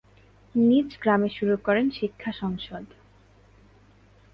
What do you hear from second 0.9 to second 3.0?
গ্রামে শুরু করেন শিক্ষা সংসদ।